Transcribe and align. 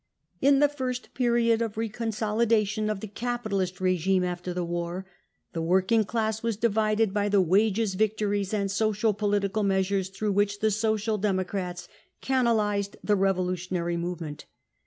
"In 0.41 0.57
the 0.57 0.67
first 0.67 1.13
period 1.13 1.61
of 1.61 1.77
re 1.77 1.87
consolidation 1.87 2.89
of 2.89 3.01
the 3.01 3.07
capitalist 3.07 3.79
regime 3.79 4.23
after 4.23 4.51
the 4.51 4.65
war, 4.65 5.05
the 5.53 5.61
working 5.61 6.05
class 6.05 6.41
was 6.41 6.57
divided 6.57 7.13
by 7.13 7.29
the 7.29 7.39
wages 7.39 7.93
victories 7.93 8.51
and 8.51 8.71
social 8.71 9.13
political 9.13 9.61
measures 9.61 10.09
through 10.09 10.31
which 10.31 10.57
the 10.59 10.71
Social 10.71 11.19
Democrats 11.19 11.87
canalised 12.19 12.95
the 13.03 13.15
revolutionary 13.15 13.95
movement. 13.95 14.47